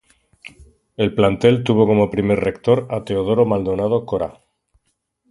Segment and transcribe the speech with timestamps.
[0.97, 4.41] El plantel tuvo como primer rector a Teodoro Maldonado Cora.